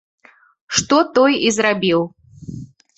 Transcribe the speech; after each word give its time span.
Што 0.79 0.97
той 1.19 1.39
і 1.47 1.55
зрабіў. 1.61 1.99